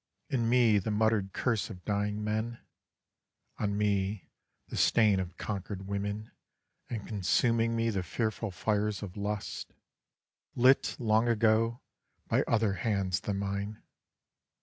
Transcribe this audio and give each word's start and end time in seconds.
In 0.31 0.49
me 0.49 0.79
the 0.79 0.89
muttered 0.89 1.31
curse 1.31 1.69
of 1.69 1.85
dying 1.85 2.23
men, 2.23 2.57
On 3.59 3.77
me 3.77 4.31
the 4.69 4.75
stain 4.75 5.19
of 5.19 5.37
conquered 5.37 5.85
women, 5.87 6.31
and 6.89 7.05
Consuming 7.07 7.75
me 7.75 7.91
the 7.91 8.01
fearful 8.01 8.49
fires 8.49 9.03
of 9.03 9.15
lust, 9.15 9.75
Lit 10.55 10.95
long 10.97 11.27
ago, 11.27 11.81
by 12.27 12.41
other 12.47 12.73
hands 12.81 13.19
than 13.19 13.37
mine. 13.37 13.83